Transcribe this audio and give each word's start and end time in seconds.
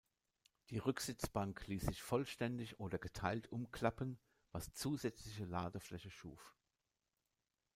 Die 0.71 0.79
Rücksitzbank 0.79 1.67
ließ 1.67 1.83
sich 1.83 2.01
vollständig 2.01 2.79
oder 2.79 2.97
geteilt 2.97 3.51
umklappen, 3.51 4.19
was 4.51 4.73
zusätzliche 4.73 5.45
Ladefläche 5.45 6.09
schuf. 6.09 6.55